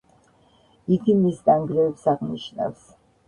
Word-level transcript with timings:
იგი 0.95 1.15
მის 1.19 1.43
ნანგრევებს 1.51 2.09
აღნიშნავს. 2.13 2.89